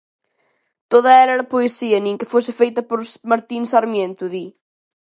"Toda 0.91 1.11
ela 1.21 1.35
era 1.37 1.51
poesía, 1.53 1.97
nin 2.05 2.15
que 2.19 2.29
fose 2.33 2.51
feita 2.59 2.81
por 2.89 2.99
Martín 3.31 3.63
Sarmiento", 3.73 4.23
di. 4.33 4.45